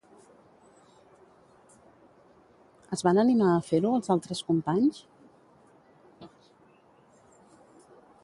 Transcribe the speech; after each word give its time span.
Es 2.97 3.03
van 3.09 3.19
animar 3.25 3.51
a 3.57 3.61
fer-ho, 3.67 3.91
els 3.99 4.09
altres 4.15 4.41
companys? 4.49 5.01